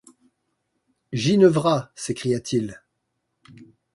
[1.13, 1.91] Ginevra!
[1.93, 2.81] s’écria-t-il.